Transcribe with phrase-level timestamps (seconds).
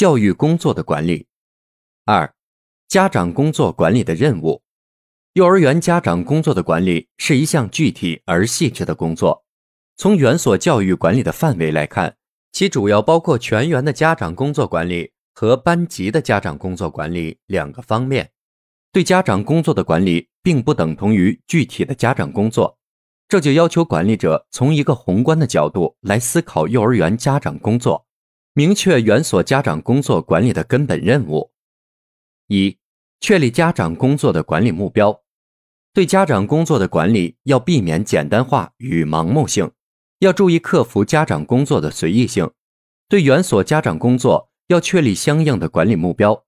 [0.00, 1.26] 教育工作的管理。
[2.06, 2.32] 二，
[2.88, 4.62] 家长工作管理的任务。
[5.34, 9.44] 幼儿园家长工作的管理是一项具体而细致的工作。
[9.98, 12.16] 从园所教育管理的范围来看，
[12.50, 18.30] 其主要包括全员的家长工作管理和班级的家长工作管理两个方面。
[18.92, 22.78] 对家长工作的管理，并不等同于具体的家长工作。
[23.28, 28.06] 这就要求管理者从一个宏观的角度来思考幼儿园家长工作，
[28.52, 31.52] 明确园所家长工作管理的根本任务。
[32.48, 32.78] 一、
[33.20, 35.22] 确立家长工作的管理目标。
[35.92, 39.70] 对家长工作的管理要避免简单化与盲目性，
[40.20, 42.50] 要注意克服家长工作的随意性。
[43.08, 46.44] 对园所家长工作要确立相应的管理目标。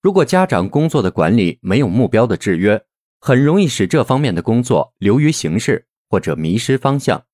[0.00, 2.84] 如果家长工作的管理没有目标的制约，
[3.20, 5.86] 很容易使这方面的工作流于形式。
[6.12, 7.24] 或者迷失方向，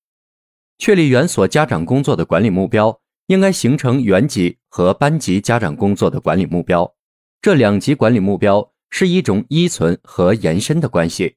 [0.77, 6.95] 确立园所家长工作的管理目标，应该形成园级和班级家长工作的管理目标。
[7.39, 11.35] 这两级管理目标是一种依存和延伸的关系。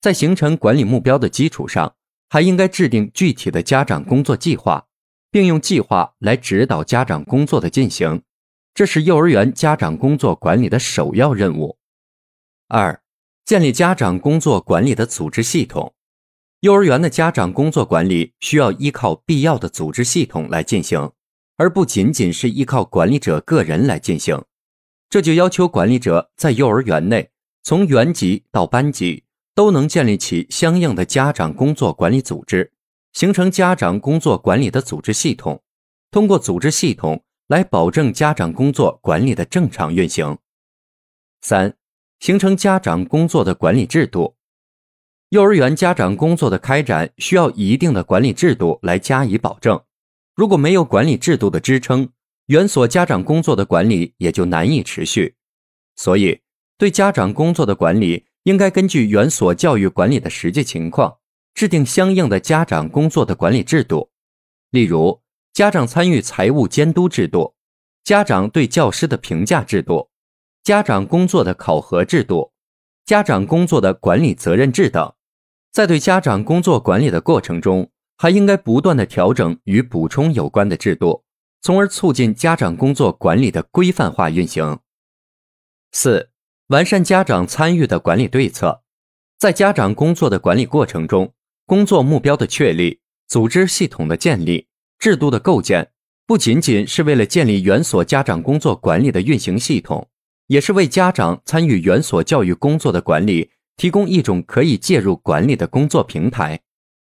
[0.00, 1.96] 在形成管理目标的基础上，
[2.28, 4.86] 还应该制定具体的家长工作计划，
[5.28, 8.22] 并用计划来指导家长工作的进行。
[8.72, 11.76] 这是幼儿园家长工作管理的首要任务。
[12.68, 13.02] 二、
[13.44, 15.92] 建立家长工作管理的组织系统。
[16.60, 21.10] 幼儿园的家长工作管理需要依靠必要的组织系统来进行，
[21.56, 24.42] 而不仅仅是依靠管理者个人来进行。
[25.08, 27.30] 这就要求管理者在幼儿园内，
[27.62, 29.24] 从园级到班级，
[29.54, 32.72] 都能建立起相应的家长工作管理组织，
[33.12, 35.62] 形成家长工作管理的组织系统，
[36.10, 40.36] 通过组织系统来保证家长工作管理的正常运行。
[41.40, 41.76] 三、
[42.18, 44.34] 形成家长工作的管理制度。
[45.30, 49.80] 幼儿园家长工作的开展需要一定的管理制度来加以保证。
[50.36, 52.10] 如果没有管理制度的支撑，
[52.48, 55.34] 园所家长工作的管理也就难以持续。
[55.96, 56.42] 所以，
[56.76, 61.16] 对家长工作的管理，应该根据园所教育管理的实际情况，
[61.54, 64.10] 制定相应的家长工作的管理制度。
[64.70, 65.22] 例如，
[65.54, 67.54] 家长参与财务监督制度、
[68.04, 70.10] 家长对教师的评价制度、
[70.62, 72.52] 家长工作的考核制度、
[73.06, 75.14] 家长工作的管理责任制等。
[75.72, 81.24] 在对家长工作管理的过程中，还应该不断的调整与补充有关的制度，
[81.60, 84.78] 从而促进家长工作管理的规范化运行。
[85.92, 86.30] 四、
[86.68, 88.82] 完善家长参与的管理对策。
[89.38, 91.32] 在家长工作的管理过程中，
[91.66, 95.90] 工作目标的确立、组织系统的建立、制度的构建，
[96.26, 100.08] 不仅仅是为了建立园所家长工作管理的运行系统，
[100.46, 103.50] 也是为家长参与园所教育工作的管理。
[103.76, 106.58] 提供一种可以介入管理的工作平台，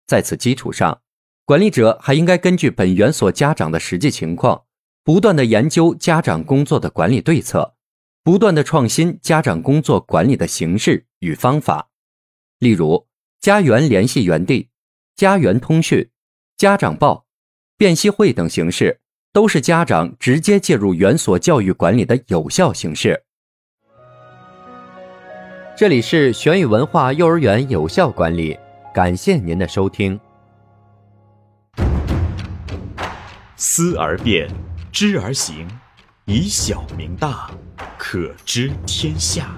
[0.10, 1.02] 在此基础上，
[1.46, 4.64] 管理者还应该根据本园所家长的实际情况，
[5.04, 7.76] 不断的研究家长工作的管理对策，
[8.24, 11.90] 不断的创新家长工作管理的形式与方法。
[12.58, 13.06] 例如，
[13.40, 14.70] 家园联系园地、
[15.16, 16.10] 家园通讯、
[16.58, 17.28] 家长报、
[17.78, 23.26] 辨析会等形式，都是家长直接介入园所教育管理的有效形式。
[25.78, 28.58] 这里是玄宇文化幼儿园有效管理，
[29.00, 30.20] 感谢您的收听。
[33.56, 34.50] 思而变，
[34.92, 35.66] 知而行，
[36.26, 37.50] 以小明大，
[37.98, 39.58] 可知天下。